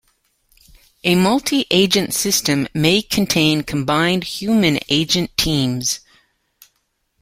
[1.03, 5.99] A multi-agent system may contain combined human-agent teams.